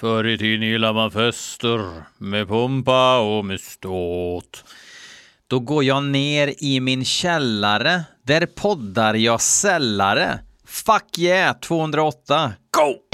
Förr 0.00 0.26
i 0.26 0.38
tiden 0.38 0.68
gillade 0.68 0.92
man 0.92 1.10
fester 1.10 2.02
med 2.18 2.48
pumpa 2.48 3.18
och 3.18 3.44
med 3.44 3.60
ståt. 3.60 4.64
Då 5.46 5.60
går 5.60 5.84
jag 5.84 6.04
ner 6.04 6.54
i 6.58 6.80
min 6.80 7.04
källare. 7.04 8.04
Där 8.22 8.46
poddar 8.46 9.14
jag 9.14 9.40
sällare. 9.40 10.38
Fuck 10.66 11.18
yeah 11.18 11.58
208. 11.58 12.52
Go! 12.70 13.05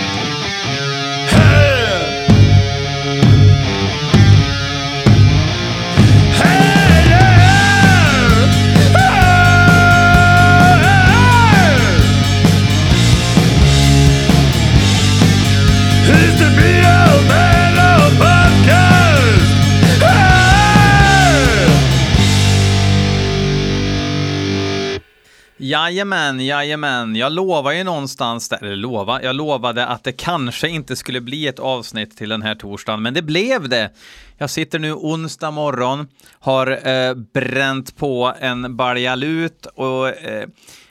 Jajamän, 25.65 26.41
jajamän. 26.41 27.16
Jag 27.16 27.33
lovar 27.33 27.73
ju 27.73 27.84
någonstans, 27.84 28.48
där, 28.48 28.65
eller 28.65 28.77
lova, 28.77 29.23
jag 29.23 29.37
lovade 29.37 29.87
att 29.87 30.05
det 30.05 30.12
kanske 30.12 30.69
inte 30.69 30.97
skulle 30.97 31.20
bli 31.20 31.47
ett 31.47 31.59
avsnitt 31.59 32.16
till 32.16 32.29
den 32.29 32.43
här 32.43 32.55
torsdagen, 32.55 33.03
men 33.03 33.15
det 33.15 33.23
blev 33.23 33.69
det. 33.69 33.91
Jag 34.39 34.51
sitter 34.51 34.79
nu 34.79 34.93
onsdag 34.93 35.51
morgon, 35.51 36.09
har 36.39 36.89
eh, 36.89 37.15
bränt 37.15 37.97
på 37.97 38.34
en 38.41 38.77
baljalut 38.77 39.67
och 39.67 40.09
eh, 40.09 40.48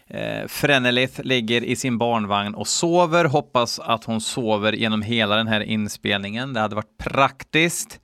eh, 0.07 0.47
Frenelith 0.47 1.21
ligger 1.21 1.63
i 1.63 1.75
sin 1.75 1.97
barnvagn 1.97 2.55
och 2.55 2.67
sover. 2.67 3.25
Hoppas 3.25 3.79
att 3.79 4.03
hon 4.03 4.21
sover 4.21 4.73
genom 4.73 5.01
hela 5.01 5.35
den 5.35 5.47
här 5.47 5.61
inspelningen. 5.61 6.53
Det 6.53 6.59
hade 6.59 6.75
varit 6.75 6.97
praktiskt. 6.97 7.99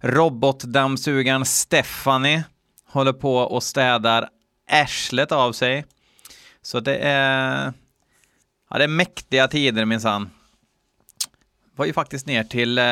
Robotdammsugaren 0.00 1.44
Stephanie 1.44 2.44
håller 2.86 3.12
på 3.12 3.36
och 3.36 3.62
städar 3.62 4.28
arslet 4.70 5.32
av 5.32 5.52
sig. 5.52 5.84
Så 6.68 6.80
det 6.80 6.96
är, 6.96 7.72
ja, 8.70 8.78
det 8.78 8.84
är 8.84 8.88
mäktiga 8.88 9.48
tider 9.48 9.84
minsann. 9.84 10.30
Var 11.76 11.86
ju 11.86 11.92
faktiskt 11.92 12.26
ner 12.26 12.44
till 12.44 12.78
eh, 12.78 12.84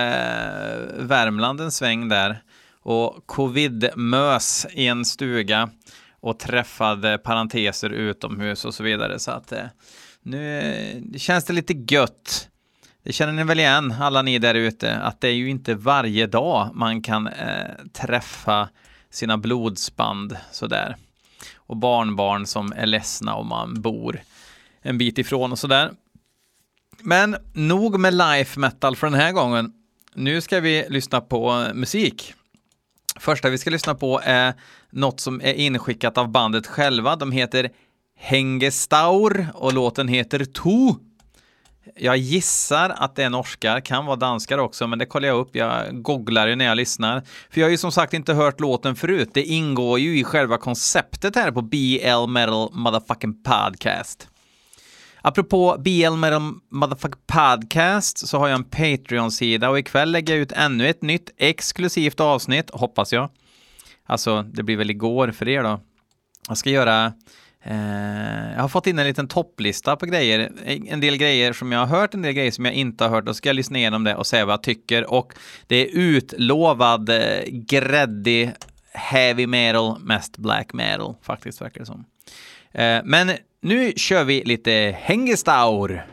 Värmland 0.98 1.60
en 1.60 1.72
sväng 1.72 2.08
där 2.08 2.42
och 2.82 3.26
covid-mös 3.26 4.66
i 4.72 4.86
en 4.86 5.04
stuga 5.04 5.70
och 6.20 6.38
träffade 6.38 7.18
parenteser 7.18 7.90
utomhus 7.90 8.64
och 8.64 8.74
så 8.74 8.82
vidare. 8.82 9.18
Så 9.18 9.30
att 9.30 9.52
eh, 9.52 9.64
nu 10.22 11.12
känns 11.16 11.44
det 11.44 11.52
lite 11.52 11.72
gött. 11.94 12.48
Det 13.02 13.12
känner 13.12 13.32
ni 13.32 13.44
väl 13.44 13.60
igen, 13.60 13.94
alla 14.00 14.22
ni 14.22 14.38
där 14.38 14.54
ute, 14.54 14.96
att 14.96 15.20
det 15.20 15.28
är 15.28 15.34
ju 15.34 15.50
inte 15.50 15.74
varje 15.74 16.26
dag 16.26 16.70
man 16.74 17.02
kan 17.02 17.26
eh, 17.26 17.70
träffa 17.92 18.68
sina 19.10 19.38
blodsband 19.38 20.36
sådär. 20.52 20.96
Och 21.56 21.76
barnbarn 21.76 22.46
som 22.46 22.72
är 22.72 22.86
ledsna 22.86 23.34
om 23.34 23.48
man 23.48 23.82
bor 23.82 24.20
en 24.82 24.98
bit 24.98 25.18
ifrån 25.18 25.52
och 25.52 25.58
sådär. 25.58 25.92
Men 27.00 27.36
nog 27.52 28.00
med 28.00 28.14
life 28.14 28.60
metal 28.60 28.96
för 28.96 29.06
den 29.06 29.20
här 29.20 29.32
gången. 29.32 29.72
Nu 30.14 30.40
ska 30.40 30.60
vi 30.60 30.86
lyssna 30.88 31.20
på 31.20 31.66
musik. 31.74 32.34
Första 33.18 33.50
vi 33.50 33.58
ska 33.58 33.70
lyssna 33.70 33.94
på 33.94 34.20
är 34.24 34.54
något 34.90 35.20
som 35.20 35.40
är 35.40 35.52
inskickat 35.52 36.18
av 36.18 36.28
bandet 36.28 36.66
själva. 36.66 37.16
De 37.16 37.32
heter 37.32 37.70
Hengestaur 38.18 39.48
och 39.54 39.72
låten 39.72 40.08
heter 40.08 40.44
To. 40.44 40.96
Jag 41.98 42.16
gissar 42.16 42.90
att 42.90 43.16
det 43.16 43.24
är 43.24 43.30
norskar, 43.30 43.80
kan 43.80 44.06
vara 44.06 44.16
danskar 44.16 44.58
också, 44.58 44.86
men 44.86 44.98
det 44.98 45.06
kollar 45.06 45.28
jag 45.28 45.38
upp. 45.38 45.56
Jag 45.56 46.02
googlar 46.02 46.46
ju 46.46 46.56
när 46.56 46.64
jag 46.64 46.76
lyssnar. 46.76 47.22
För 47.50 47.60
jag 47.60 47.66
har 47.66 47.70
ju 47.70 47.78
som 47.78 47.92
sagt 47.92 48.14
inte 48.14 48.34
hört 48.34 48.60
låten 48.60 48.96
förut. 48.96 49.30
Det 49.34 49.42
ingår 49.42 49.98
ju 49.98 50.18
i 50.18 50.24
själva 50.24 50.58
konceptet 50.58 51.34
här 51.36 51.52
på 51.52 51.62
BL 51.62 52.30
Metal 52.30 52.70
Motherfucking 52.72 53.42
Podcast. 53.42 54.28
Apropå 55.22 55.76
BL 55.78 56.16
Metal 56.16 56.52
Motherfucking 56.70 57.22
Podcast 57.26 58.28
så 58.28 58.38
har 58.38 58.48
jag 58.48 58.54
en 58.54 58.64
Patreon-sida 58.64 59.70
och 59.70 59.78
ikväll 59.78 60.12
lägger 60.12 60.34
jag 60.34 60.42
ut 60.42 60.52
ännu 60.52 60.88
ett 60.88 61.02
nytt 61.02 61.30
exklusivt 61.36 62.20
avsnitt, 62.20 62.70
hoppas 62.72 63.12
jag. 63.12 63.30
Alltså, 64.06 64.42
det 64.42 64.62
blir 64.62 64.76
väl 64.76 64.90
igår 64.90 65.30
för 65.30 65.48
er 65.48 65.62
då. 65.62 65.80
Jag 66.48 66.58
ska 66.58 66.70
göra 66.70 67.12
Eh, 67.68 68.52
jag 68.54 68.60
har 68.60 68.68
fått 68.68 68.86
in 68.86 68.98
en 68.98 69.06
liten 69.06 69.28
topplista 69.28 69.96
på 69.96 70.06
grejer, 70.06 70.52
en 70.64 71.00
del 71.00 71.16
grejer 71.16 71.52
som 71.52 71.72
jag 71.72 71.86
har 71.86 71.86
hört, 71.86 72.14
en 72.14 72.22
del 72.22 72.32
grejer 72.32 72.50
som 72.50 72.64
jag 72.64 72.74
inte 72.74 73.04
har 73.04 73.10
hört 73.10 73.26
Då 73.26 73.34
ska 73.34 73.48
jag 73.48 73.56
lyssna 73.56 73.78
igenom 73.78 74.04
det 74.04 74.14
och 74.14 74.26
säga 74.26 74.44
vad 74.44 74.52
jag 74.52 74.62
tycker 74.62 75.12
och 75.12 75.32
det 75.66 75.76
är 75.76 75.88
utlovad 75.92 77.08
eh, 77.08 77.42
gräddig 77.46 78.52
heavy 78.92 79.46
metal, 79.46 79.98
mest 80.00 80.38
black 80.38 80.72
metal 80.72 81.14
faktiskt 81.22 81.60
verkar 81.60 81.80
det 81.80 81.86
som. 81.86 82.04
Eh, 82.72 83.00
men 83.04 83.30
nu 83.62 83.92
kör 83.96 84.24
vi 84.24 84.44
lite 84.44 84.96
Hengestaur. 85.00 86.06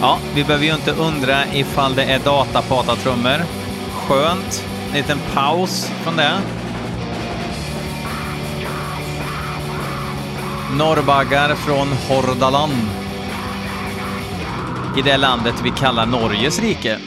Ja, 0.00 0.18
vi 0.34 0.44
behöver 0.44 0.64
ju 0.64 0.74
inte 0.74 0.92
undra 0.92 1.46
ifall 1.54 1.94
det 1.94 2.04
är 2.04 2.18
datapata-trummor. 2.18 3.44
Skönt. 3.92 4.64
En 4.88 4.96
liten 4.96 5.18
paus 5.34 5.90
från 6.02 6.16
det. 6.16 6.32
Norrbaggar 10.78 11.54
från 11.54 11.88
Hordaland. 12.08 12.72
I 14.98 15.02
det 15.02 15.16
landet 15.16 15.54
vi 15.64 15.70
kallar 15.70 16.06
Norges 16.06 16.60
rike. 16.60 16.98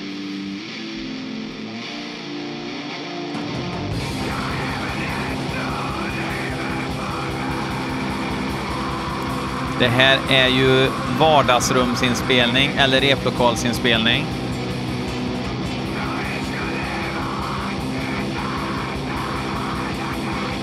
Det 9.79 9.87
här 9.87 10.19
är 10.29 10.47
ju 10.47 10.89
vardagsrumsinspelning 11.19 12.71
eller 12.77 13.01
replokalsinspelning. 13.01 14.25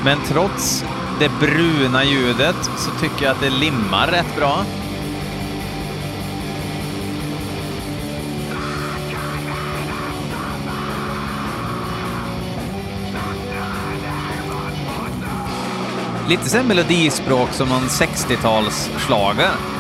Men 0.05 0.19
trots 0.29 0.85
det 1.21 1.31
bruna 1.41 2.05
ljudet 2.05 2.71
så 2.77 2.91
tycker 3.01 3.25
jag 3.25 3.33
att 3.33 3.41
det 3.41 3.51
limmar 3.51 4.07
rätt 4.07 4.37
bra. 4.37 4.65
Lite 16.29 16.49
sån 16.51 16.67
melodispråk 16.67 17.53
som 17.53 17.73
en 17.73 17.83
60-talsschlager. 17.83 19.76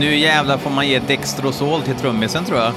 Nu 0.00 0.16
jävlar 0.16 0.58
får 0.58 0.70
man 0.70 0.88
ge 0.88 0.98
Dextrosol 0.98 1.82
till 1.82 1.94
trummisen 1.94 2.44
tror 2.44 2.58
jag. 2.58 2.72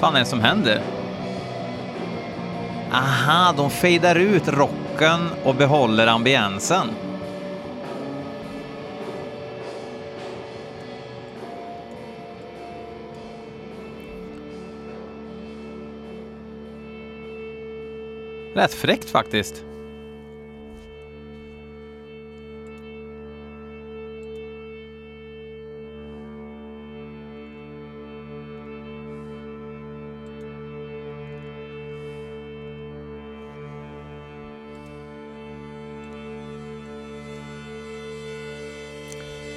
fan 0.00 0.14
är 0.14 0.18
det 0.18 0.26
som 0.26 0.40
händer? 0.40 0.82
Aha, 2.92 3.54
de 3.56 3.70
fejdar 3.70 4.16
ut 4.16 4.48
rocken 4.48 5.28
och 5.44 5.54
behåller 5.54 6.06
ambiensen. 6.06 6.88
Rätt 18.54 18.74
fräckt 18.74 19.10
faktiskt. 19.10 19.64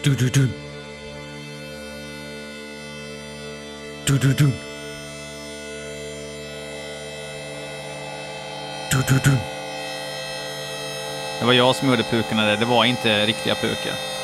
Du 0.04 0.16
du 0.16 0.30
du. 0.30 0.50
Du 4.06 4.18
du 4.20 4.34
du. 4.34 4.65
Det 11.40 11.46
var 11.46 11.54
jag 11.54 11.76
som 11.76 11.90
gjorde 11.90 12.04
pukorna 12.04 12.46
där, 12.46 12.58
det 12.58 12.66
var 12.66 12.86
inte 12.86 13.26
riktiga 13.26 13.56
pukor. 13.56 14.15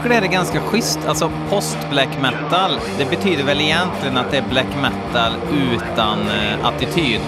Tycker 0.00 0.08
det 0.08 0.14
här 0.14 0.22
är 0.22 0.26
ganska 0.26 0.60
schysst. 0.60 0.98
Alltså 1.06 1.30
post-black 1.50 2.08
metal, 2.20 2.78
det 2.98 3.04
betyder 3.04 3.44
väl 3.44 3.60
egentligen 3.60 4.16
att 4.16 4.30
det 4.30 4.36
är 4.36 4.42
black 4.42 4.66
metal 4.82 5.32
utan 5.52 6.18
eh, 6.28 6.66
attityd. 6.66 7.20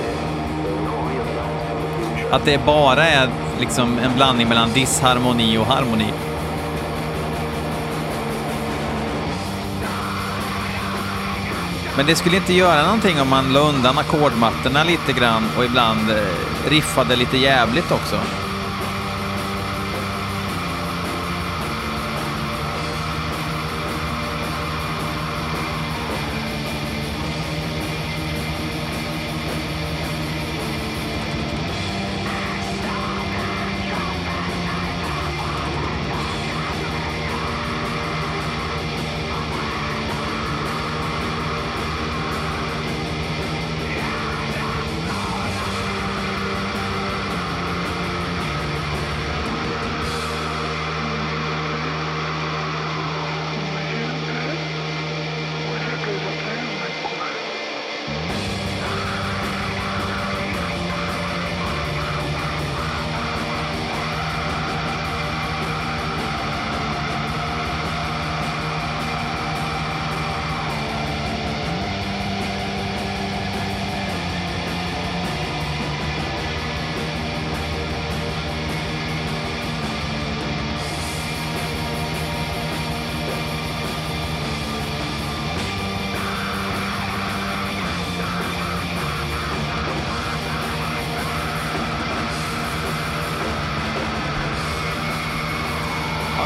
Att 2.31 2.45
det 2.45 2.65
bara 2.67 3.07
är 3.07 3.29
liksom 3.61 3.99
en 3.99 4.15
blandning 4.17 4.49
mellan 4.49 4.73
disharmoni 4.73 5.59
och 5.59 5.67
harmoni. 5.67 6.13
Men 11.97 12.07
det 12.07 12.15
skulle 12.15 12.37
inte 12.37 12.53
göra 12.53 12.83
någonting 12.83 13.21
om 13.21 13.29
man 13.29 13.53
la 13.53 13.61
undan 13.61 13.99
ackordmattorna 13.99 14.85
lite 14.85 15.13
grann 15.13 15.45
och 15.57 15.65
ibland 15.65 16.11
eh, 16.11 16.71
riffade 16.71 17.17
lite 17.17 17.37
jävligt 17.37 17.93
också. 17.93 18.17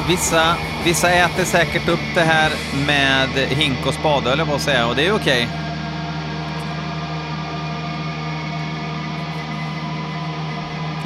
Vissa, 0.08 0.56
vissa 0.84 1.10
äter 1.10 1.44
säkert 1.44 1.88
upp 1.88 2.14
det 2.14 2.20
här 2.20 2.52
med 2.86 3.28
hink 3.48 3.86
och 3.86 3.94
spade, 3.94 4.32
eller 4.32 4.44
vad 4.44 4.60
säga, 4.60 4.86
och 4.86 4.96
det 4.96 5.06
är 5.06 5.14
okej. 5.14 5.48
Okay. 5.48 5.66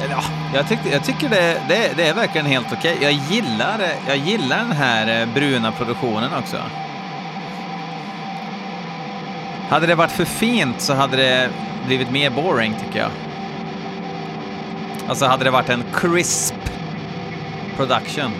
ja, 0.09 0.23
jag, 0.53 0.67
tyckte, 0.67 0.89
jag 0.89 1.03
tycker 1.03 1.29
det, 1.29 1.61
det, 1.67 1.93
det 1.97 2.07
är 2.07 2.13
verkligen 2.13 2.47
helt 2.47 2.73
okej. 2.73 2.97
Jag, 3.01 3.11
gillar, 3.11 3.81
jag 4.07 4.17
gillar 4.17 4.57
den 4.57 4.71
här 4.71 5.21
eh, 5.21 5.33
bruna 5.33 5.71
produktionen 5.71 6.33
också. 6.33 6.57
Hade 9.69 9.87
det 9.87 9.95
varit 9.95 10.11
för 10.11 10.25
fint 10.25 10.81
så 10.81 10.93
hade 10.93 11.17
det 11.17 11.49
blivit 11.85 12.11
mer 12.11 12.29
boring, 12.29 12.75
tycker 12.85 12.99
jag. 12.99 13.11
Alltså 15.07 15.25
hade 15.25 15.43
det 15.43 15.51
varit 15.51 15.69
en 15.69 15.83
crisp 15.93 16.55
production. 17.77 18.31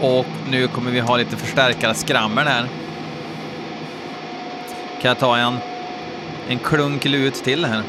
Och 0.00 0.26
nu 0.50 0.68
kommer 0.68 0.90
vi 0.90 1.00
ha 1.00 1.16
lite 1.16 1.36
förstärkare 1.36 1.94
skrammel 1.94 2.46
här. 2.46 2.68
Kan 5.00 5.08
jag 5.08 5.18
ta 5.18 5.36
en, 5.36 5.54
en 6.48 6.58
klunk 6.58 7.04
lut 7.04 7.34
till 7.34 7.64
här? 7.64 7.82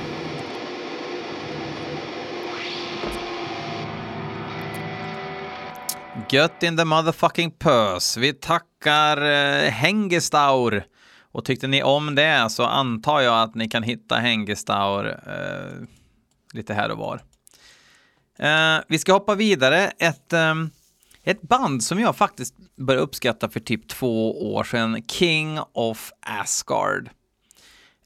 Gött 6.29 6.63
in 6.63 6.77
the 6.77 6.85
motherfucking 6.85 7.51
purse. 7.51 8.19
Vi 8.19 8.33
tackar 8.33 9.17
eh, 9.21 9.69
Hengestaur. 9.69 10.83
Och 11.31 11.45
tyckte 11.45 11.67
ni 11.67 11.83
om 11.83 12.15
det 12.15 12.49
så 12.49 12.63
antar 12.63 13.21
jag 13.21 13.41
att 13.41 13.55
ni 13.55 13.69
kan 13.69 13.83
hitta 13.83 14.15
Hengestaur 14.15 15.19
eh, 15.27 15.87
lite 16.53 16.73
här 16.73 16.91
och 16.91 16.97
var. 16.97 17.21
Eh, 18.39 18.83
vi 18.87 18.99
ska 18.99 19.13
hoppa 19.13 19.35
vidare. 19.35 19.91
Ett, 19.99 20.33
eh, 20.33 20.55
ett 21.25 21.41
band 21.41 21.83
som 21.83 21.99
jag 21.99 22.15
faktiskt 22.15 22.55
började 22.75 23.03
uppskatta 23.03 23.49
för 23.49 23.59
typ 23.59 23.87
två 23.87 24.53
år 24.55 24.63
sedan, 24.63 25.03
King 25.07 25.59
of 25.73 26.11
Asgard. 26.19 27.09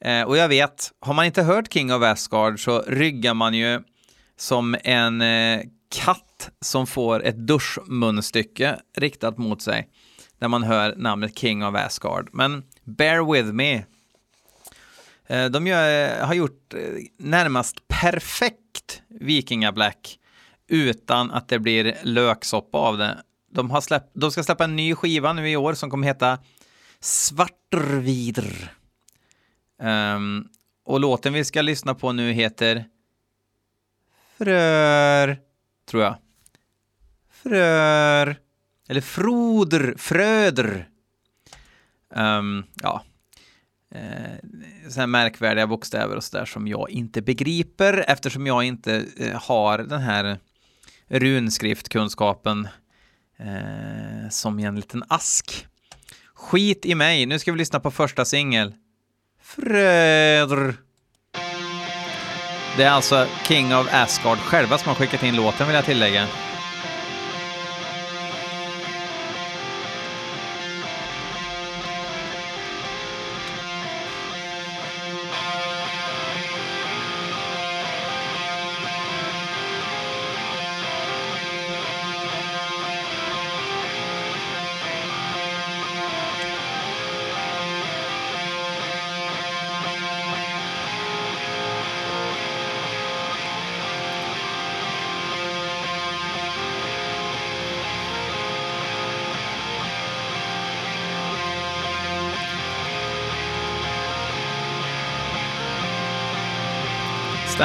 Eh, 0.02 0.24
och 0.24 0.38
jag 0.38 0.48
vet, 0.48 0.92
har 1.00 1.14
man 1.14 1.26
inte 1.26 1.44
hört 1.44 1.74
King 1.74 1.94
of 1.94 2.04
Asgard 2.04 2.64
så 2.64 2.82
ryggar 2.82 3.34
man 3.34 3.54
ju 3.54 3.82
som 4.38 4.76
en 4.84 5.22
eh, 5.22 5.62
katt 5.90 6.50
som 6.62 6.88
får 6.88 7.24
ett 7.24 7.48
duschmunstycke 7.48 8.80
riktat 8.98 9.38
mot 9.38 9.62
sig 9.62 9.90
när 10.40 10.48
man 10.48 10.64
hör 10.64 10.96
namnet 10.96 11.38
King 11.38 11.66
of 11.66 11.76
Asgard. 11.76 12.30
Men 12.34 12.64
bear 12.84 13.34
with 13.34 13.54
me. 13.54 13.84
Eh, 15.28 15.46
de 15.46 15.68
gör, 15.68 16.20
har 16.26 16.34
gjort 16.34 16.74
eh, 16.74 16.80
närmast 17.18 17.88
perfekt 17.88 19.02
Vikingablack 19.08 20.19
utan 20.70 21.32
att 21.32 21.48
det 21.48 21.60
blir 21.60 21.98
löksoppa 22.04 22.78
av 22.78 22.98
det. 22.98 23.24
De, 23.52 23.72
har 23.72 23.82
släpp, 23.82 24.04
de 24.14 24.32
ska 24.32 24.44
släppa 24.44 24.64
en 24.64 24.76
ny 24.76 24.96
skiva 24.96 25.34
nu 25.34 25.50
i 25.50 25.56
år 25.56 25.74
som 25.74 25.90
kommer 25.90 26.08
heta 26.08 26.38
Svartvidr. 27.00 28.72
Um, 29.82 29.88
ehm, 29.88 30.48
och 30.86 31.00
låten 31.00 31.34
vi 31.34 31.46
ska 31.46 31.62
lyssna 31.62 31.96
på 31.96 32.12
nu 32.12 32.32
heter 32.32 32.86
Frör, 34.38 35.38
tror 35.90 36.04
jag. 36.04 36.16
Frör. 37.32 38.36
Eller 38.90 39.02
Froder, 39.02 39.94
Fröder. 39.98 40.90
Um, 42.16 42.64
ja. 42.74 43.04
Eh, 43.92 44.36
sådana 44.90 45.08
märkvärdiga 45.08 45.68
bokstäver 45.68 46.16
och 46.16 46.24
sådär 46.24 46.46
som 46.46 46.68
jag 46.68 46.90
inte 46.90 47.22
begriper 47.22 48.06
eftersom 48.08 48.48
jag 48.48 48.64
inte 48.64 49.06
eh, 49.18 49.42
har 49.42 49.78
den 49.78 50.02
här 50.02 50.38
runskriftkunskapen 51.10 52.68
eh, 53.40 54.30
som 54.30 54.60
i 54.60 54.64
en 54.64 54.76
liten 54.76 55.04
ask. 55.08 55.68
Skit 56.34 56.86
i 56.86 56.96
mig, 56.96 57.26
nu 57.26 57.40
ska 57.40 57.52
vi 57.52 57.58
lyssna 57.58 57.80
på 57.80 57.92
första 57.92 58.26
singel. 58.26 58.74
Fröder. 59.42 60.74
Det 62.78 62.84
är 62.84 62.92
alltså 62.92 63.28
King 63.48 63.76
of 63.76 63.94
Asgard 63.94 64.38
själva 64.38 64.78
som 64.78 64.88
har 64.88 64.96
skickat 64.96 65.24
in 65.24 65.36
låten 65.36 65.68
vill 65.68 65.76
jag 65.76 65.86
tillägga. 65.86 66.28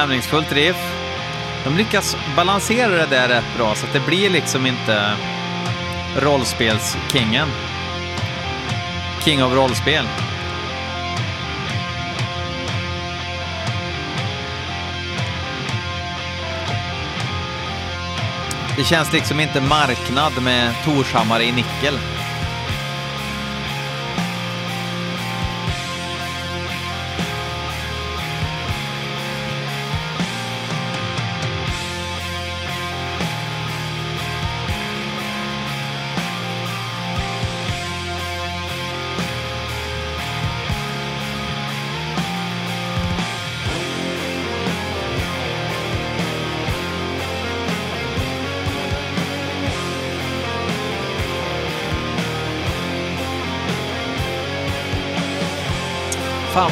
Stämningsfullt 0.04 0.52
riff. 0.52 0.76
De 1.64 1.76
lyckas 1.76 2.16
balansera 2.36 2.90
det 2.90 3.06
där 3.06 3.28
rätt 3.28 3.56
bra 3.56 3.74
så 3.74 3.86
att 3.86 3.92
det 3.92 4.06
blir 4.06 4.30
liksom 4.30 4.66
inte 4.66 5.16
rollspelskingen. 6.16 7.48
King 9.24 9.44
of 9.44 9.52
rollspel. 9.52 10.04
Det 18.76 18.84
känns 18.84 19.12
liksom 19.12 19.40
inte 19.40 19.60
marknad 19.60 20.42
med 20.42 20.74
Torshammare 20.84 21.44
i 21.44 21.52
nickel. 21.52 21.98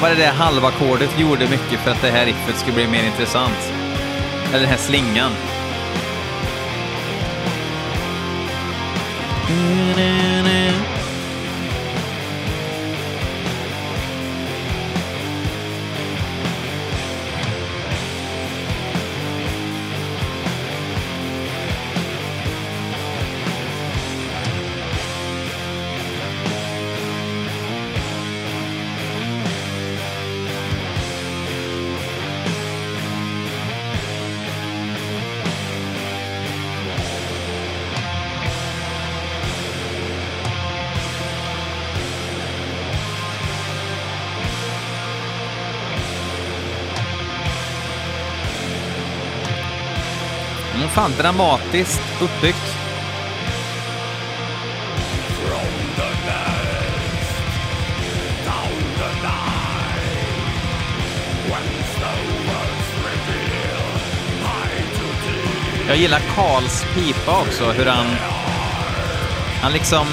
Var 0.02 0.08
det 0.08 0.14
det 0.14 0.22
där 0.22 0.32
halvackordet 0.32 1.20
gjorde 1.20 1.48
mycket 1.48 1.80
för 1.80 1.90
att 1.90 2.02
det 2.02 2.10
här 2.10 2.26
riffet 2.26 2.58
skulle 2.58 2.74
bli 2.74 2.86
mer 2.88 3.04
intressant. 3.04 3.72
Eller 4.48 4.60
den 4.60 4.68
här 4.68 4.76
slingan. 4.76 5.32
Mm, 9.48 10.51
fan, 50.94 51.12
dramatiskt 51.18 52.22
uppbyggt. 52.22 52.76
Jag 65.88 65.96
gillar 65.96 66.20
Karls 66.34 66.84
pipa 66.94 67.40
också, 67.40 67.72
hur 67.72 67.86
han... 67.86 68.06
Han 69.62 69.72
liksom... 69.72 70.06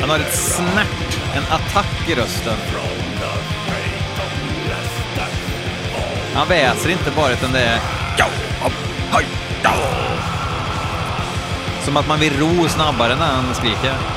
Han 0.00 0.10
har 0.10 0.18
ett 0.18 0.34
snärt, 0.34 1.36
en 1.36 1.42
attack 1.42 2.08
i 2.08 2.14
rösten. 2.14 2.56
Han 6.34 6.48
väser 6.48 6.90
inte 6.90 7.10
bara, 7.16 7.32
utan 7.32 7.52
det 7.52 7.60
är... 7.60 7.80
Som 11.84 11.96
att 11.96 12.08
man 12.08 12.20
vill 12.20 12.38
ro 12.38 12.68
snabbare 12.68 13.16
när 13.16 13.26
han 13.26 13.54
skriker. 13.54 14.11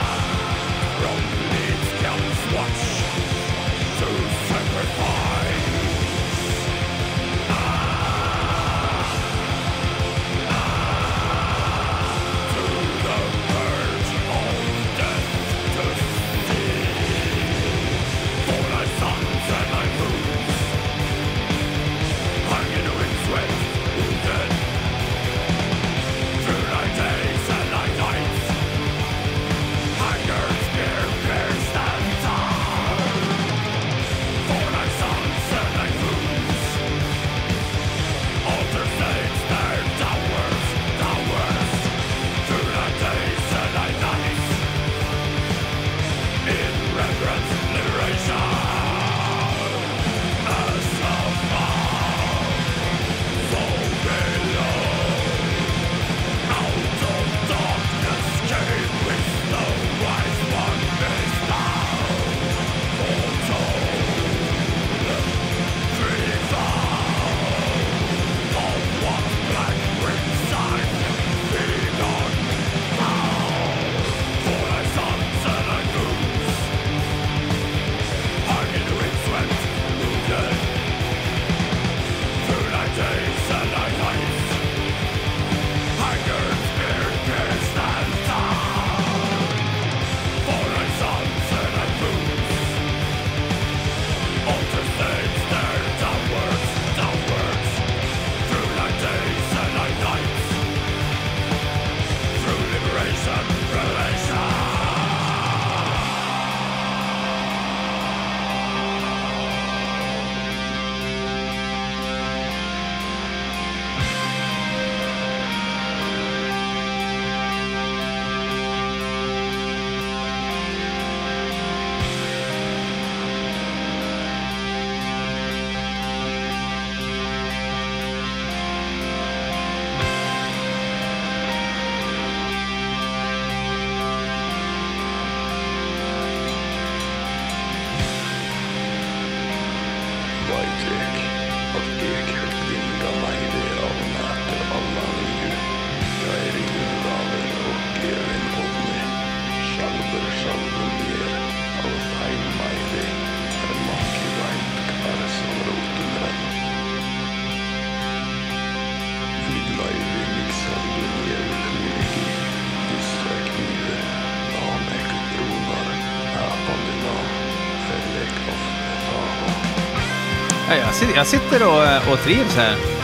Jag, 171.16 171.28
sitter, 171.28 171.68
och, 171.68 171.84
eh, 171.84 172.12
och 172.12 172.20
trivs 172.20 172.56
här. 172.56 172.95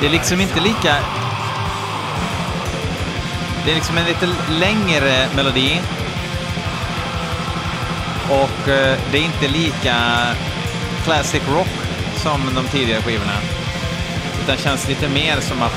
Det 0.00 0.06
är 0.06 0.10
liksom 0.10 0.40
inte 0.40 0.60
lika... 0.60 0.96
Det 3.64 3.70
är 3.70 3.74
liksom 3.74 3.98
en 3.98 4.04
lite 4.04 4.28
längre 4.50 5.28
melodi. 5.36 5.80
Och 8.28 8.68
eh, 8.68 8.98
det 9.12 9.18
är 9.18 9.22
inte 9.22 9.48
lika 9.48 9.96
classic 11.04 11.42
rock 11.48 11.68
som 12.16 12.40
de 12.54 12.64
tidigare 12.64 13.02
skivorna. 13.02 13.32
Utan 14.44 14.56
känns 14.56 14.88
lite 14.88 15.08
mer 15.08 15.40
som 15.40 15.62
att 15.62 15.76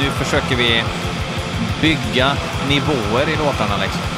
nu 0.00 0.10
försöker 0.10 0.56
vi 0.56 0.82
bygga 1.80 2.36
nivåer 2.68 3.28
i 3.28 3.36
låtarna 3.36 3.76
liksom. 3.76 4.09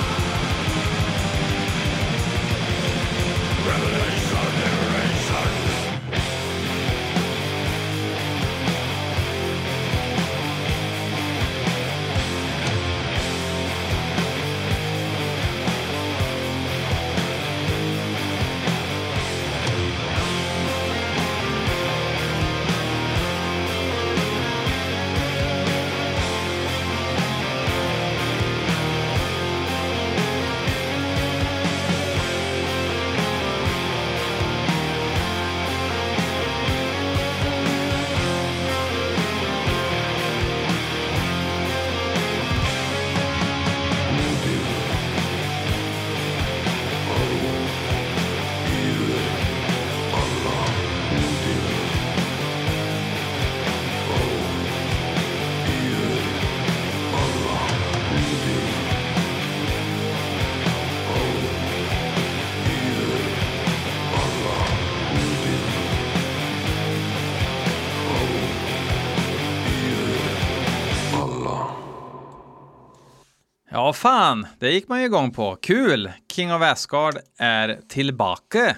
Ja, 73.83 73.93
fan, 73.93 74.47
det 74.59 74.71
gick 74.71 74.89
man 74.89 75.01
ju 75.01 75.07
igång 75.07 75.31
på. 75.31 75.57
Kul! 75.57 76.13
King 76.33 76.55
of 76.55 76.63
Asgard 76.63 77.19
är 77.37 77.81
tillbaka. 77.89 78.77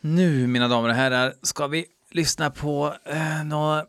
Nu, 0.00 0.46
mina 0.46 0.68
damer 0.68 0.88
och 0.88 0.94
herrar, 0.94 1.34
ska 1.42 1.66
vi 1.66 1.84
lyssna 2.10 2.50
på 2.50 2.94
eh, 3.04 3.44
något 3.44 3.84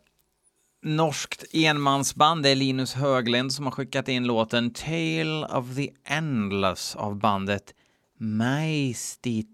norskt 0.84 1.44
enmansband. 1.54 2.44
Det 2.44 2.50
är 2.50 2.56
Linus 2.56 2.94
Höglind 2.94 3.54
som 3.54 3.66
har 3.66 3.72
skickat 3.72 4.08
in 4.08 4.28
låten 4.28 4.74
Tale 4.74 5.46
of 5.46 5.76
the 5.76 5.90
Endless 6.06 6.96
av 6.96 7.16
bandet 7.16 7.74
Maestitium. 8.18 9.50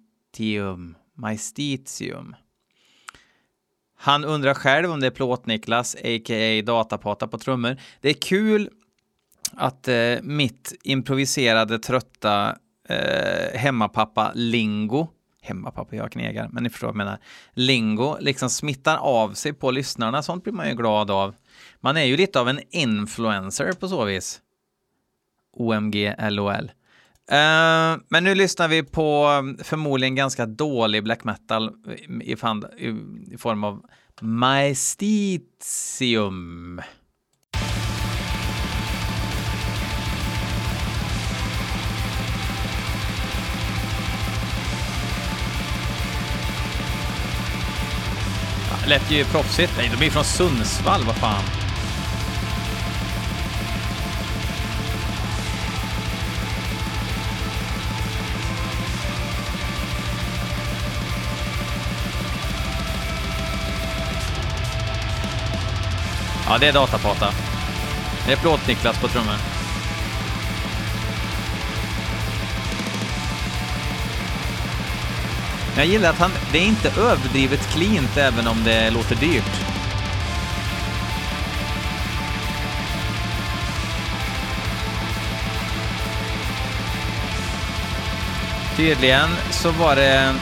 Maestitium. 1.13 2.35
Han 3.97 4.25
undrar 4.25 4.53
själv 4.53 4.91
om 4.91 4.99
det 4.99 5.07
är 5.07 5.11
Plåt-Niklas, 5.11 5.95
a.k.a. 5.95 6.61
Datapata 6.65 7.27
på 7.27 7.37
trummor. 7.37 7.77
Det 8.01 8.09
är 8.09 8.13
kul 8.13 8.69
att 9.51 9.87
eh, 9.87 10.15
mitt 10.21 10.73
improviserade 10.83 11.79
trötta 11.79 12.55
eh, 12.89 13.59
hemmapappa 13.59 14.31
Lingo, 14.35 15.07
hemmapappa, 15.41 15.95
jag 15.95 16.11
knegar, 16.11 16.49
men 16.51 16.63
ni 16.63 16.69
förstår 16.69 16.87
vad 16.87 16.93
jag 16.93 16.97
menar, 16.97 17.19
Lingo 17.53 18.17
liksom 18.19 18.49
smittar 18.49 18.97
av 18.97 19.33
sig 19.33 19.53
på 19.53 19.71
lyssnarna, 19.71 20.23
sånt 20.23 20.43
blir 20.43 20.53
man 20.53 20.69
ju 20.69 20.75
glad 20.75 21.11
av. 21.11 21.35
Man 21.79 21.97
är 21.97 22.03
ju 22.03 22.17
lite 22.17 22.39
av 22.39 22.49
en 22.49 22.59
influencer 22.69 23.73
på 23.73 23.87
så 23.87 24.05
vis. 24.05 24.41
OMG 25.53 26.15
LOL. 26.29 26.71
Uh, 27.31 27.37
eh, 27.37 27.97
men 28.07 28.23
nu 28.23 28.35
lyssnar 28.35 28.67
vi 28.67 28.83
på 28.83 29.25
mm, 29.25 29.57
förmodligen 29.63 30.15
ganska 30.15 30.45
dålig 30.45 31.03
black 31.03 31.23
metal 31.23 31.71
i, 32.21 32.35
fan, 32.35 32.65
i, 32.77 32.87
i 33.33 33.37
form 33.37 33.63
av 33.63 33.85
Maestitium. 34.21 35.51
lät 48.89 49.11
ju 49.11 49.25
proffsigt. 49.25 49.73
Nej, 49.77 49.91
de 49.99 50.05
är 50.05 50.09
från 50.09 50.23
Sundsvall, 50.23 51.03
vad 51.03 51.15
fan. 51.15 51.43
Ja, 66.47 66.57
det 66.57 66.67
är 66.67 66.73
datapata. 66.73 67.33
Det 68.25 68.31
är 68.31 68.37
plåt-Niklas 68.37 69.01
på 69.01 69.07
trummor. 69.07 69.58
Jag 75.79 75.87
gillar 75.87 76.09
att 76.09 76.19
han, 76.19 76.31
det 76.51 76.57
är 76.57 76.67
inte 76.67 77.01
överdrivet 77.01 77.69
cleant 77.73 78.17
även 78.17 78.47
om 78.47 78.63
det 78.63 78.89
låter 78.89 79.15
dyrt. 79.15 79.43
Tydligen 88.77 89.29
så 89.51 89.71
var 89.71 89.95
det 89.95 90.35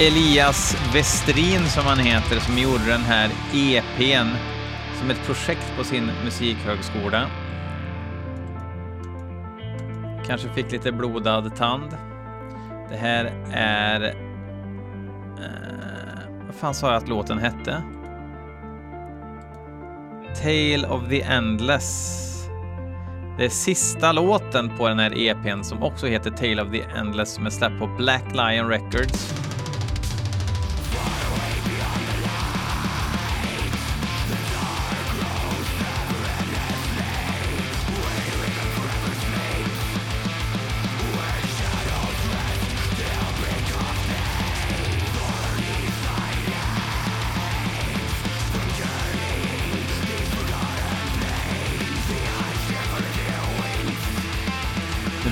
Elias 0.00 0.76
Westrin 0.94 1.68
som 1.68 1.86
han 1.86 1.98
heter 1.98 2.40
som 2.40 2.58
gjorde 2.58 2.84
den 2.86 3.02
här 3.02 3.30
EPn 3.52 4.28
som 5.00 5.10
ett 5.10 5.26
projekt 5.26 5.72
på 5.76 5.84
sin 5.84 6.10
musikhögskola. 6.24 7.26
Kanske 10.26 10.48
fick 10.48 10.72
lite 10.72 10.92
blodad 10.92 11.56
tand. 11.56 12.13
Det 12.94 13.00
här 13.00 13.32
är... 13.52 14.04
Eh, 15.38 16.46
vad 16.46 16.54
fan 16.54 16.74
sa 16.74 16.86
jag 16.86 16.96
att 16.96 17.08
låten 17.08 17.38
hette? 17.38 17.82
Tale 20.42 20.88
of 20.88 21.08
the 21.08 21.22
Endless. 21.22 22.20
Det 23.38 23.44
är 23.44 23.48
sista 23.48 24.12
låten 24.12 24.70
på 24.78 24.88
den 24.88 24.98
här 24.98 25.18
EPn 25.18 25.62
som 25.62 25.82
också 25.82 26.06
heter 26.06 26.30
Tale 26.30 26.62
of 26.62 26.70
the 26.70 26.82
Endless 26.98 27.34
som 27.34 27.46
är 27.46 27.50
släppt 27.50 27.78
på 27.78 27.86
Black 27.86 28.24
Lion 28.32 28.68
Records. 28.68 29.43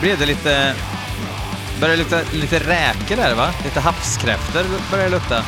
Blev 0.03 0.19
det 0.19 0.27
lite... 0.27 0.75
Börjar 1.81 1.97
lukta 1.97 2.21
lite 2.33 2.59
räkor 2.59 3.17
där 3.17 3.35
va? 3.35 3.51
Lite 3.65 3.81
havskräftor 3.81 4.65
börjar 4.91 5.05
det 5.05 5.11
lukta. 5.11 5.45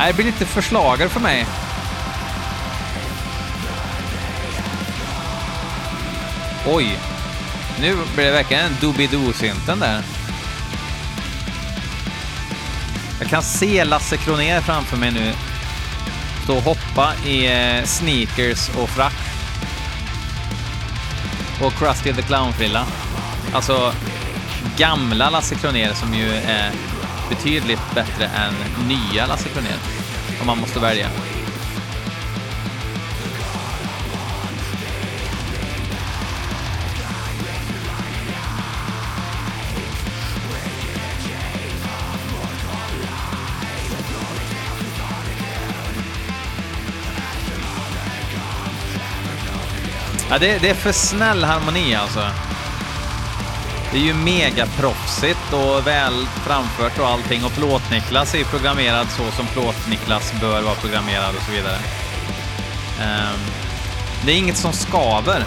Nej, 0.00 0.08
Det 0.08 0.14
blir 0.14 0.26
lite 0.26 0.46
förslagare 0.46 1.08
för 1.08 1.20
mig. 1.20 1.46
Oj. 6.66 6.98
Nu 7.80 7.96
blir 8.14 8.24
det 8.24 8.30
verkligen 8.30 8.64
en 8.64 8.76
Doobidoo-synten 8.80 9.80
där. 9.80 10.02
Jag 13.20 13.28
kan 13.28 13.42
se 13.42 13.84
Lasse 13.84 14.16
Kronér 14.16 14.60
framför 14.60 14.96
mig 14.96 15.10
nu. 15.10 15.32
Stå 16.44 16.56
och 16.56 16.62
hoppa 16.62 17.12
i 17.26 17.46
eh, 17.46 17.84
sneakers 17.84 18.68
och 18.68 18.88
frack. 18.88 19.20
Och 21.62 21.72
Krusty 21.72 22.12
the 22.12 22.22
Clown-frilla. 22.22 22.86
Alltså, 23.52 23.92
gamla 24.76 25.30
Lasse 25.30 25.54
Kronér 25.54 25.94
som 25.94 26.14
ju 26.14 26.32
är 26.34 26.72
betydligt 27.30 27.94
bättre 27.94 28.24
än 28.24 28.54
nya 28.88 29.26
Lasse 29.26 29.48
Kronér. 29.48 29.76
Om 30.40 30.46
man 30.46 30.58
måste 30.58 30.80
välja. 30.80 31.10
Ja, 50.30 50.38
det, 50.38 50.58
det 50.58 50.70
är 50.70 50.74
för 50.74 50.92
snäll 50.92 51.44
harmoni 51.44 51.94
alltså. 51.94 52.49
Det 53.92 53.98
är 53.98 54.02
ju 54.02 54.14
megaproffsigt 54.14 55.52
och 55.52 55.86
väl 55.86 56.26
framfört 56.26 56.98
och 56.98 57.06
allting 57.06 57.44
och 57.44 57.52
Plåt-Niklas 57.52 58.34
är 58.34 58.38
ju 58.38 58.44
programmerad 58.44 59.06
så 59.10 59.30
som 59.30 59.46
Plåt-Niklas 59.46 60.40
bör 60.40 60.62
vara 60.62 60.74
programmerad 60.74 61.34
och 61.36 61.42
så 61.42 61.52
vidare. 61.52 61.78
Ehm, 63.00 63.40
det 64.24 64.32
är 64.32 64.36
inget 64.36 64.56
som 64.56 64.72
skaver. 64.72 65.44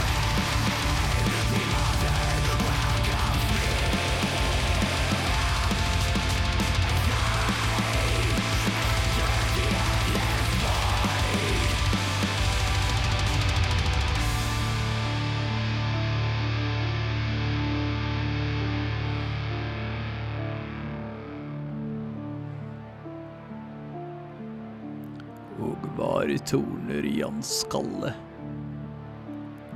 Var 26.24 26.38
toner 26.38 27.06
i 27.06 27.22
hans 27.22 27.60
skalle. 27.60 28.14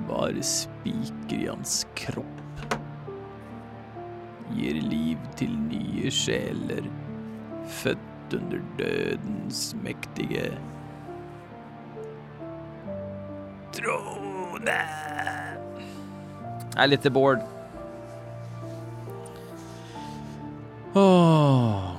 Var 0.10 0.42
spiker 0.42 1.44
i 1.44 1.48
hans 1.48 1.88
kropp. 1.96 2.78
Ger 4.56 4.74
liv 4.74 5.18
till 5.36 5.58
nya 5.60 6.12
själar. 6.12 6.92
Fött 7.68 8.34
under 8.34 8.62
dödens 8.78 9.76
mäktige. 9.84 10.52
Trone. 13.74 14.88
Jag 16.74 16.84
är 16.84 16.88
lite 16.88 17.10
bored. 17.10 17.42
Åh. 20.94 21.97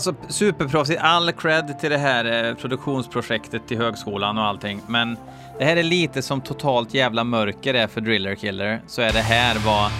Alltså 0.00 0.14
superproffsigt, 0.28 1.00
all 1.02 1.32
cred 1.32 1.78
till 1.80 1.90
det 1.90 1.98
här 1.98 2.48
eh, 2.48 2.54
produktionsprojektet 2.54 3.68
till 3.68 3.78
högskolan 3.78 4.38
och 4.38 4.44
allting. 4.44 4.80
Men 4.86 5.16
det 5.58 5.64
här 5.64 5.76
är 5.76 5.82
lite 5.82 6.22
som 6.22 6.40
totalt 6.40 6.94
jävla 6.94 7.24
mörker 7.24 7.74
är 7.74 7.86
för 7.86 8.00
Driller 8.00 8.34
Killer. 8.34 8.80
Så 8.86 9.02
är 9.02 9.12
det 9.12 9.20
här 9.20 9.56
vad 9.66 9.90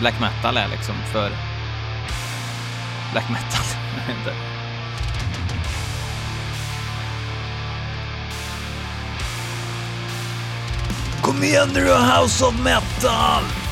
black 0.00 0.20
metal 0.20 0.56
är 0.56 0.68
liksom 0.68 0.94
för 1.12 1.30
black 3.12 3.28
metal. 3.30 3.64
Kom 11.22 11.42
igen 11.42 11.68
nu 11.74 11.84
då, 11.84 11.94
House 11.94 12.44
of 12.44 12.64
Metal! 12.64 13.63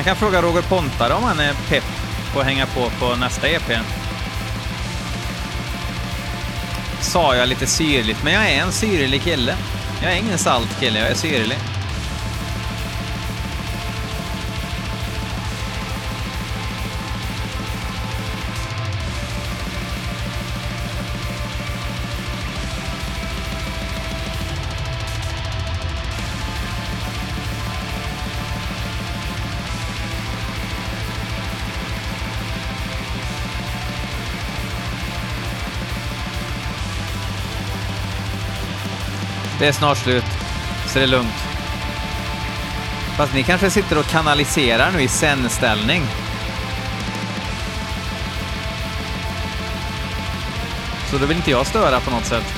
Man 0.00 0.04
kan 0.04 0.16
fråga 0.16 0.42
Roger 0.42 0.62
Pontare 0.62 1.14
om 1.14 1.22
han 1.22 1.40
är 1.40 1.54
pepp 1.68 1.84
på 2.32 2.40
att 2.40 2.46
hänga 2.46 2.66
på 2.66 2.90
på 2.90 3.16
nästa 3.16 3.48
EP. 3.48 3.72
Sa 7.00 7.36
jag 7.36 7.48
lite 7.48 7.66
syrligt, 7.66 8.22
men 8.24 8.32
jag 8.32 8.50
är 8.50 8.62
en 8.62 8.72
syrlig 8.72 9.22
kille. 9.22 9.56
Jag 10.02 10.12
är 10.12 10.16
ingen 10.16 10.38
salt 10.38 10.80
kille, 10.80 10.98
jag 10.98 11.08
är 11.08 11.14
syrlig. 11.14 11.58
Det 39.60 39.68
är 39.68 39.72
snart 39.72 39.98
slut, 39.98 40.24
så 40.86 40.98
det 40.98 41.02
är 41.02 41.06
lugnt. 41.06 41.34
Fast 43.16 43.34
ni 43.34 43.42
kanske 43.42 43.70
sitter 43.70 43.98
och 43.98 44.04
kanaliserar 44.04 44.92
nu 44.92 45.02
i 45.02 45.08
zen-ställning. 45.08 46.02
Så 51.10 51.18
då 51.18 51.26
vill 51.26 51.36
inte 51.36 51.50
jag 51.50 51.66
störa 51.66 52.00
på 52.00 52.10
något 52.10 52.24
sätt. 52.24 52.54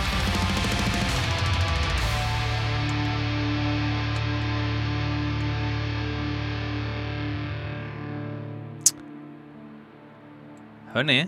Hörni, 10.92 11.26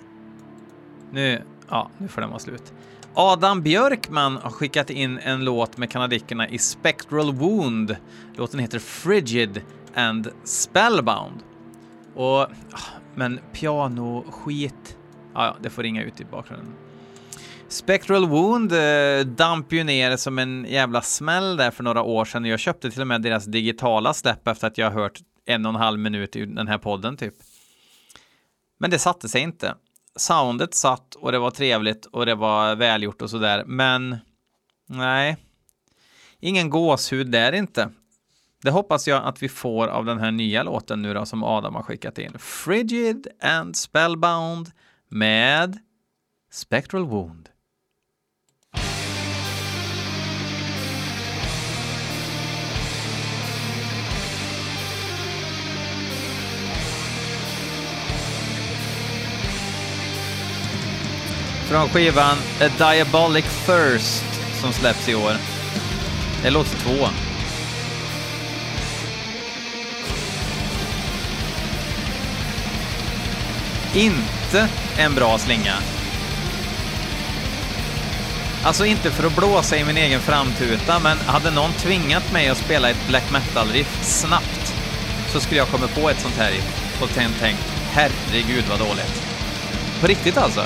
nu, 1.12 1.42
ja, 1.68 1.90
nu 1.98 2.08
får 2.08 2.20
den 2.20 2.30
vara 2.30 2.40
slut. 2.40 2.72
Adam 3.14 3.62
Björkman 3.62 4.36
har 4.36 4.50
skickat 4.50 4.90
in 4.90 5.18
en 5.18 5.44
låt 5.44 5.76
med 5.76 5.90
kanadickerna 5.90 6.48
i 6.48 6.58
Spectral 6.58 7.34
Wound. 7.34 7.96
Låten 8.36 8.60
heter 8.60 8.78
Frigid 8.78 9.62
and 9.94 10.28
Spellbound. 10.44 11.42
Och, 12.14 12.40
ah, 12.40 12.48
men 13.14 13.40
pianoskit, 13.52 14.96
ja, 15.34 15.46
ja, 15.46 15.56
det 15.62 15.70
får 15.70 15.82
ringa 15.82 16.02
ut 16.02 16.20
i 16.20 16.24
bakgrunden. 16.24 16.74
Spectral 17.68 18.28
Wound 18.28 18.72
eh, 18.72 19.26
damp 19.26 19.72
ju 19.72 19.84
ner 19.84 20.16
som 20.16 20.38
en 20.38 20.66
jävla 20.68 21.02
smäll 21.02 21.56
där 21.56 21.70
för 21.70 21.84
några 21.84 22.02
år 22.02 22.24
sedan. 22.24 22.44
Jag 22.44 22.60
köpte 22.60 22.90
till 22.90 23.00
och 23.00 23.06
med 23.06 23.22
deras 23.22 23.44
digitala 23.44 24.14
släpp 24.14 24.48
efter 24.48 24.66
att 24.66 24.78
jag 24.78 24.90
hört 24.90 25.20
en 25.46 25.66
och 25.66 25.70
en 25.70 25.80
halv 25.80 25.98
minut 25.98 26.36
i 26.36 26.46
den 26.46 26.68
här 26.68 26.78
podden 26.78 27.16
typ. 27.16 27.34
Men 28.78 28.90
det 28.90 28.98
satte 28.98 29.28
sig 29.28 29.42
inte. 29.42 29.74
Soundet 30.16 30.74
satt 30.74 31.14
och 31.14 31.32
det 31.32 31.38
var 31.38 31.50
trevligt 31.50 32.06
och 32.06 32.26
det 32.26 32.34
var 32.34 32.76
välgjort 32.76 33.22
och 33.22 33.30
sådär, 33.30 33.64
men 33.66 34.16
nej, 34.86 35.36
ingen 36.40 36.70
gåshud 36.70 37.30
där 37.30 37.52
inte. 37.52 37.90
Det 38.62 38.70
hoppas 38.70 39.08
jag 39.08 39.24
att 39.24 39.42
vi 39.42 39.48
får 39.48 39.88
av 39.88 40.04
den 40.04 40.18
här 40.18 40.30
nya 40.30 40.62
låten 40.62 41.02
nu 41.02 41.14
då 41.14 41.26
som 41.26 41.44
Adam 41.44 41.74
har 41.74 41.82
skickat 41.82 42.18
in. 42.18 42.38
Frigid 42.38 43.28
and 43.40 43.76
Spellbound 43.76 44.70
med 45.08 45.78
Spectral 46.50 47.06
Wound. 47.06 47.48
Från 61.68 61.88
skivan 61.88 62.38
A 62.60 62.68
Diabolic 62.78 63.44
Thirst 63.66 64.24
som 64.60 64.72
släpps 64.72 65.08
i 65.08 65.14
år. 65.14 65.36
Det 66.42 66.48
är 66.48 66.52
låt 66.52 66.66
två. 66.66 67.08
Inte 73.94 74.68
en 74.98 75.14
bra 75.14 75.38
slinga. 75.38 75.74
Alltså 78.64 78.86
inte 78.86 79.10
för 79.10 79.26
att 79.26 79.36
blåsa 79.36 79.76
i 79.76 79.84
min 79.84 79.96
egen 79.96 80.20
framtuta, 80.20 80.98
men 80.98 81.18
hade 81.18 81.50
någon 81.50 81.72
tvingat 81.72 82.32
mig 82.32 82.48
att 82.48 82.58
spela 82.58 82.90
ett 82.90 83.08
black 83.08 83.32
metal-riff 83.32 84.02
snabbt 84.02 84.74
så 85.28 85.40
skulle 85.40 85.60
jag 85.60 85.68
komma 85.68 85.86
på 85.86 86.10
ett 86.10 86.20
sånt 86.20 86.36
här 86.36 86.50
riff 86.50 87.02
och 87.02 87.10
tänkt, 87.10 87.40
tänkt 87.40 87.62
herregud 87.92 88.64
vad 88.70 88.78
dåligt. 88.78 89.22
På 90.00 90.06
riktigt 90.06 90.36
alltså. 90.36 90.64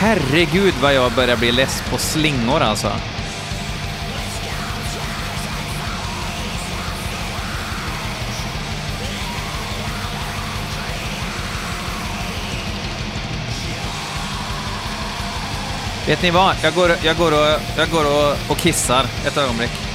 Herregud 0.00 0.74
vad 0.82 0.94
jag 0.94 1.12
börjar 1.12 1.36
bli 1.36 1.52
less 1.52 1.82
på 1.90 1.98
slingor 1.98 2.60
alltså. 2.60 2.92
Vet 16.06 16.22
ni 16.22 16.30
vad? 16.30 16.54
Jag 16.62 16.74
går, 16.74 16.90
jag 17.02 17.16
går, 17.16 17.32
och, 17.32 17.60
jag 17.76 17.90
går 17.90 18.04
och, 18.04 18.50
och 18.50 18.58
kissar 18.58 19.06
ett 19.26 19.36
ögonblick. 19.36 19.89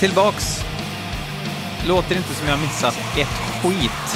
Tillbaks. 0.00 0.64
Låter 1.86 2.16
inte 2.16 2.34
som 2.34 2.48
jag 2.48 2.60
missat 2.60 2.94
ett 3.16 3.62
skit. 3.62 4.07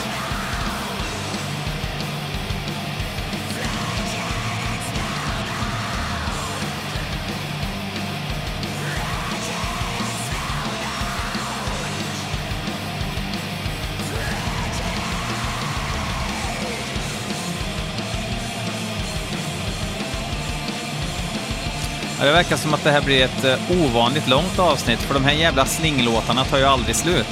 Det 22.33 22.37
verkar 22.37 22.57
som 22.57 22.75
att 22.75 22.85
det 22.85 22.91
här 22.91 23.03
blir 23.03 23.25
ett 23.25 23.45
eh, 23.45 23.85
ovanligt 23.85 24.29
långt 24.29 24.59
avsnitt, 24.59 24.99
för 24.99 25.15
de 25.15 25.25
här 25.25 25.33
jävla 25.33 25.67
slinglåtarna 25.67 26.45
tar 26.45 26.59
ju 26.59 26.65
aldrig 26.65 26.97
slut. 26.97 27.27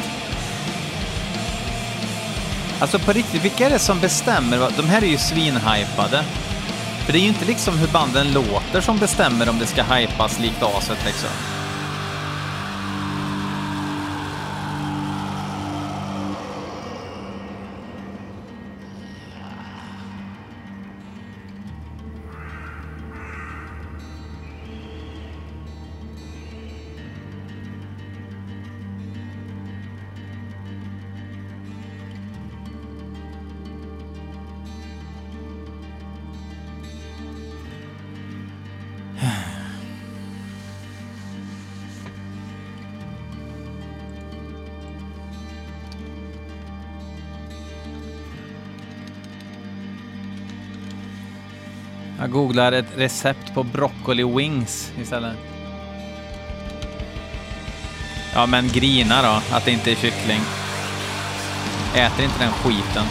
Alltså 2.81 2.99
på 2.99 3.13
riktigt, 3.13 3.45
vilka 3.45 3.67
är 3.67 3.71
det 3.71 3.79
som 3.79 4.01
bestämmer? 4.01 4.71
De 4.77 4.89
här 4.89 5.03
är 5.03 5.07
ju 5.07 5.19
svinhypade. 5.19 6.25
För 7.05 7.13
det 7.13 7.19
är 7.19 7.23
ju 7.23 7.29
inte 7.29 7.45
liksom 7.45 7.79
hur 7.79 7.89
banden 7.89 8.33
låter 8.33 8.81
som 8.81 8.99
bestämmer 8.99 9.49
om 9.49 9.59
det 9.59 9.67
ska 9.67 9.83
hypas 9.83 10.39
likt 10.39 10.63
aset 10.63 10.99
liksom. 11.07 11.50
Googlar 52.51 52.73
ett 52.73 52.87
recept 52.97 53.55
på 53.55 53.63
broccoli 53.63 54.25
wings 54.25 54.93
istället. 55.01 55.37
Ja, 58.35 58.47
men 58.47 58.69
grina 58.69 59.23
då, 59.23 59.57
att 59.57 59.65
det 59.65 59.71
inte 59.71 59.91
är 59.91 59.95
kyckling. 59.95 60.41
Äter 61.95 62.25
inte 62.25 62.39
den 62.39 62.53
skiten. 62.53 63.07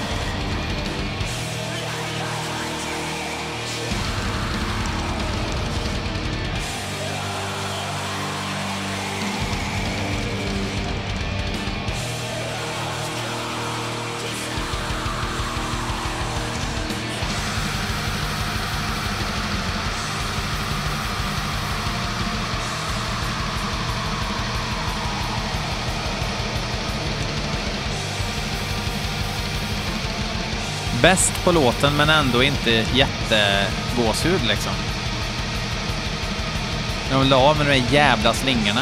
Bäst 31.02 31.44
på 31.44 31.52
låten, 31.52 31.98
men 31.98 32.10
ändå 32.10 32.44
inte 32.44 32.72
jättegåshud 32.72 34.42
liksom. 34.48 34.72
När 37.12 37.18
de 37.20 37.30
la 37.30 37.38
av 37.38 37.58
med 37.58 37.68
de 37.68 37.80
där 37.80 37.94
jävla 37.94 38.34
slingorna. 38.34 38.82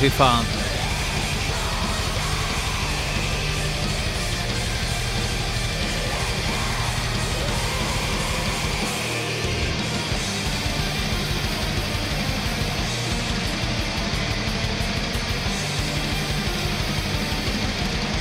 Fy 0.00 0.10
fan. 0.10 0.44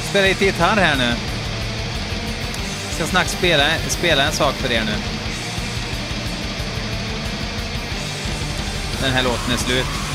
Spela 0.10 0.28
lite 0.28 0.46
gitarr 0.46 0.78
här 0.78 0.96
nu. 0.96 1.14
Ska 2.92 3.06
snart 3.06 3.28
spela, 3.28 3.66
spela 3.88 4.24
en 4.24 4.32
sak 4.32 4.56
för 4.56 4.72
er 4.72 4.84
nu. 4.84 4.92
Den 9.02 9.14
här 9.14 9.24
låten 9.24 9.54
är 9.54 9.58
slut. 9.58 10.07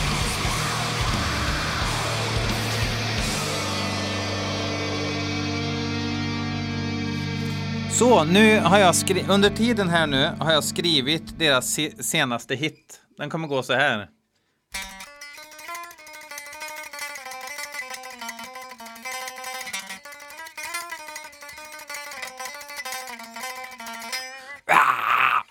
Så, 8.03 8.25
nu 8.25 8.61
har 8.61 8.79
jag 8.79 8.95
skrivit, 8.95 9.29
under 9.29 9.51
tiden 9.51 9.89
här 9.89 10.07
nu 10.07 10.31
har 10.39 10.53
jag 10.53 10.65
skrivit 10.65 11.39
deras 11.39 11.73
se 11.75 12.03
senaste 12.03 12.55
hit. 12.55 13.01
Den 13.17 13.31
kommer 13.31 13.49
gå 13.49 13.63
så 13.63 13.73
här. 13.73 14.09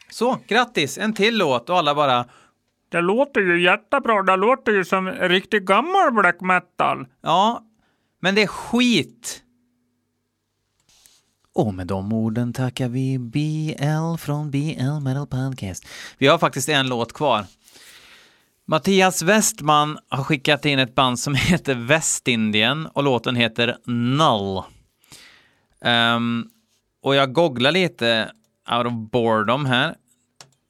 Så, 0.09 0.39
grattis! 0.47 0.97
En 0.97 1.13
till 1.13 1.37
låt 1.37 1.69
och 1.69 1.77
alla 1.77 1.95
bara 1.95 2.25
Det 2.89 3.01
låter 3.01 3.41
ju 3.41 3.63
jättebra. 3.63 4.23
Det 4.23 4.35
låter 4.35 4.71
ju 4.71 4.85
som 4.85 5.09
riktigt 5.11 5.63
gammal 5.63 6.11
black 6.11 6.41
metal. 6.41 7.05
Ja, 7.21 7.61
men 8.21 8.35
det 8.35 8.41
är 8.41 8.47
skit. 8.47 9.43
Och 11.53 11.73
med 11.73 11.87
de 11.87 12.13
orden 12.13 12.53
tackar 12.53 12.89
vi 12.89 13.19
BL 13.19 14.17
från 14.17 14.51
BL 14.51 14.99
Metal 15.01 15.27
Podcast. 15.27 15.87
Vi 16.17 16.27
har 16.27 16.37
faktiskt 16.37 16.69
en 16.69 16.87
låt 16.87 17.13
kvar. 17.13 17.45
Mattias 18.65 19.21
Westman 19.21 19.97
har 20.09 20.23
skickat 20.23 20.65
in 20.65 20.79
ett 20.79 20.95
band 20.95 21.19
som 21.19 21.35
heter 21.35 21.75
Västindien 21.75 22.87
och 22.87 23.03
låten 23.03 23.35
heter 23.35 23.77
Null. 23.85 24.63
Um, 25.85 26.49
och 27.01 27.15
jag 27.15 27.33
googlar 27.33 27.71
lite 27.71 28.31
out 28.71 28.85
of 28.85 28.93
boredom 28.93 29.65
här. 29.65 29.95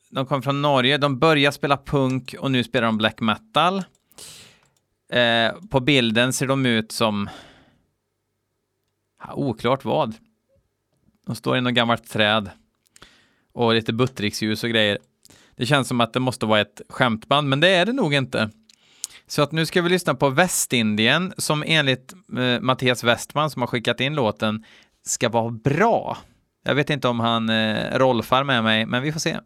De 0.10 0.26
kommer 0.26 0.42
från 0.42 0.62
Norge, 0.62 0.98
de 0.98 1.20
börjar 1.20 1.52
spela 1.52 1.78
punk 1.78 2.36
och 2.40 2.52
nu 2.52 2.64
spelar 2.64 2.86
de 2.86 2.98
black 2.98 3.22
metal. 3.22 3.84
Eh, 5.14 5.54
på 5.70 5.80
bilden 5.80 6.34
ser 6.34 6.48
de 6.48 6.66
ut 6.66 6.92
som... 6.92 7.30
Ja, 9.24 9.34
oklart 9.34 9.86
vad. 9.86 10.16
De 11.32 11.36
står 11.36 11.58
i 11.58 11.62
något 11.62 11.74
gammalt 11.74 12.10
träd. 12.10 12.50
Och 13.54 13.74
lite 13.74 13.94
buttriksljus 13.94 14.64
och 14.64 14.70
grejer. 14.70 14.98
Det 15.56 15.66
känns 15.66 15.88
som 15.88 16.02
att 16.02 16.14
det 16.14 16.20
måste 16.20 16.46
vara 16.46 16.62
ett 16.62 16.82
skämtband, 16.90 17.50
men 17.50 17.60
det 17.60 17.68
är 17.68 17.86
det 17.86 17.94
nog 17.94 18.14
inte. 18.14 18.50
Så 19.28 19.42
att 19.42 19.52
nu 19.52 19.66
ska 19.66 19.82
vi 19.82 19.90
lyssna 19.90 20.16
på 20.16 20.30
Västindien, 20.30 21.34
som 21.38 21.64
enligt 21.68 22.14
eh, 22.38 22.60
Mattias 22.62 23.04
Westman, 23.04 23.50
som 23.50 23.62
har 23.62 23.68
skickat 23.68 24.00
in 24.00 24.16
låten, 24.16 24.66
ska 25.06 25.30
vara 25.30 25.52
bra. 25.52 26.18
Jag 26.64 26.76
vet 26.76 26.90
inte 26.90 27.08
om 27.08 27.20
han 27.20 27.50
eh, 27.50 27.98
rolfar 27.98 28.44
med 28.44 28.64
mig, 28.64 28.86
men 28.86 29.04
vi 29.04 29.12
får 29.12 29.20
se. 29.20 29.38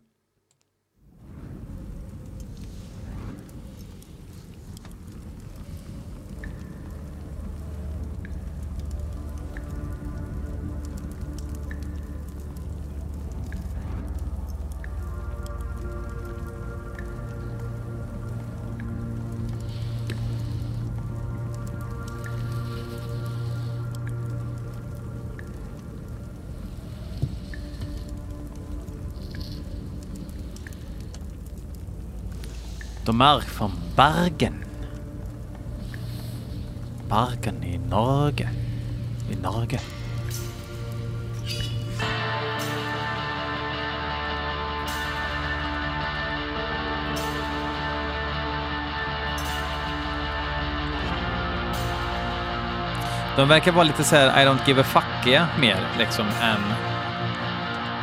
De 33.06 33.22
är 33.22 33.40
från 33.40 33.72
Bergen. 33.96 34.64
Bergen 37.10 37.64
i 37.64 37.78
Norge. 37.78 38.50
I 39.32 39.36
Norge. 39.36 39.80
De 53.38 53.48
verkar 53.48 53.72
vara 53.72 53.84
lite 53.84 54.04
så 54.04 54.16
här 54.16 54.44
I 54.44 54.46
don't 54.48 54.68
give 54.68 54.82
a 54.82 54.84
fuckiga 54.84 55.48
mer 55.60 55.88
liksom 55.98 56.28
än 56.28 56.64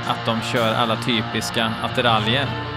att 0.07 0.27
de 0.27 0.41
kör 0.41 0.75
alla 0.75 0.97
typiska 0.97 1.73
attiraljer. 1.83 2.72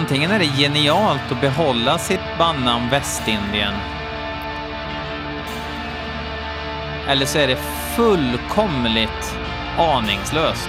Antingen 0.00 0.30
är 0.30 0.38
det 0.38 0.44
genialt 0.44 1.32
att 1.32 1.40
behålla 1.40 1.98
sitt 1.98 2.38
bandnamn 2.38 2.90
Västindien. 2.90 3.74
Eller 7.08 7.26
så 7.26 7.38
är 7.38 7.46
det 7.46 7.56
fullkomligt 7.96 9.38
aningslöst. 9.78 10.68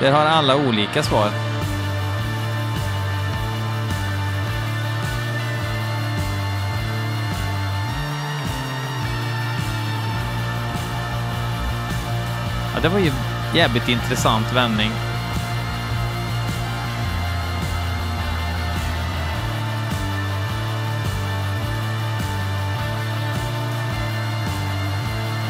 Där 0.00 0.12
har 0.12 0.26
alla 0.26 0.56
olika 0.56 1.02
svar. 1.02 1.30
Ja, 12.74 12.80
det 12.82 12.88
var 12.88 12.98
ju 12.98 13.12
jävligt 13.54 13.88
intressant 13.88 14.52
vändning. 14.52 14.90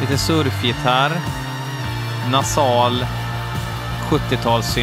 Lite 0.01 0.19
surfgitarr, 0.19 1.13
nasal 2.31 3.07
70-tals 4.11 4.75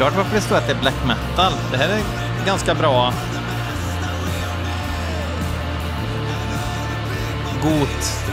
Oklart 0.00 0.16
varför 0.16 0.34
det 0.34 0.40
står 0.40 0.56
att 0.56 0.66
det 0.66 0.72
är 0.72 0.80
black 0.80 1.04
metal. 1.06 1.52
Det 1.70 1.76
här 1.76 1.88
är 1.88 2.02
ganska 2.46 2.74
bra. 2.74 3.12
Got. 7.62 8.24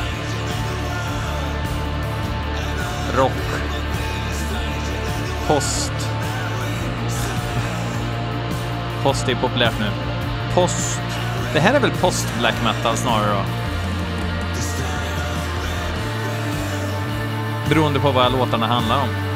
Rock. 3.15 3.32
Post. 5.47 5.91
Post 9.03 9.30
är 9.30 9.36
populärt 9.36 9.80
nu. 9.80 9.89
Post. 10.53 11.01
Det 11.53 11.59
här 11.59 11.74
är 11.74 11.80
väl 11.80 11.91
post 11.91 12.28
black 12.39 12.55
metal 12.63 12.97
snarare 12.97 13.34
då? 13.34 13.43
Beroende 17.70 17.99
på 17.99 18.11
vad 18.11 18.32
låtarna 18.32 18.68
handlar 18.68 19.01
om. 19.01 19.26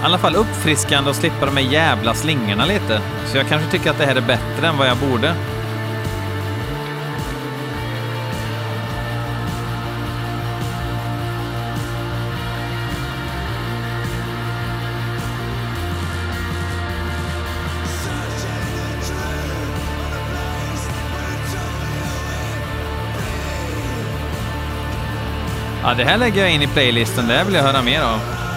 I 0.00 0.02
alla 0.02 0.18
fall 0.18 0.36
uppfriskande 0.36 1.10
att 1.10 1.16
slippa 1.16 1.46
de 1.46 1.56
här 1.56 1.72
jävla 1.72 2.14
slingorna 2.14 2.64
lite. 2.64 3.00
Så 3.26 3.36
jag 3.36 3.48
kanske 3.48 3.70
tycker 3.70 3.90
att 3.90 3.98
det 3.98 4.06
här 4.06 4.16
är 4.16 4.20
bättre 4.20 4.66
än 4.66 4.78
vad 4.78 4.88
jag 4.88 4.96
borde. 4.96 5.34
Ja, 25.82 25.94
det 25.94 26.04
här 26.04 26.18
lägger 26.18 26.40
jag 26.40 26.50
in 26.50 26.62
i 26.62 26.66
playlisten. 26.66 27.28
Det 27.28 27.34
här 27.34 27.44
vill 27.44 27.54
jag 27.54 27.62
höra 27.62 27.82
mer 27.82 28.02
av. 28.02 28.49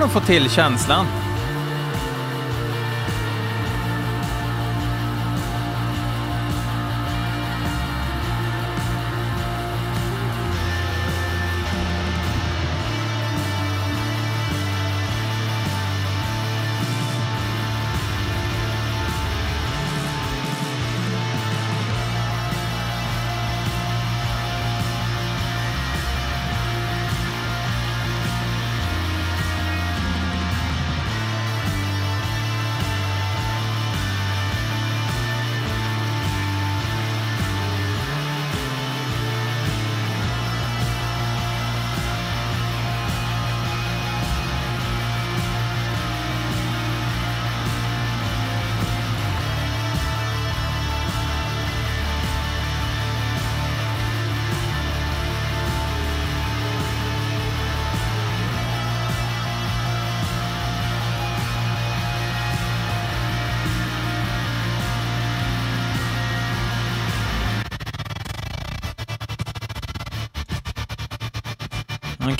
Tycker 0.00 0.08
de 0.14 0.20
få 0.20 0.26
till 0.26 0.50
känslan. 0.50 1.06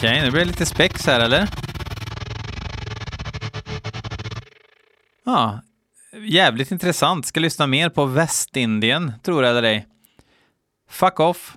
Okej, 0.00 0.22
nu 0.22 0.30
blir 0.30 0.40
det 0.40 0.46
lite 0.46 0.66
spex 0.66 1.06
här, 1.06 1.20
eller? 1.20 1.48
Ja, 5.24 5.60
jävligt 6.28 6.70
intressant. 6.70 7.26
Ska 7.26 7.40
lyssna 7.40 7.66
mer 7.66 7.88
på 7.88 8.04
Västindien, 8.04 9.12
tror 9.22 9.44
jag 9.44 9.50
eller 9.50 9.62
ej. 9.62 9.86
Fuck 10.90 11.20
off. 11.20 11.56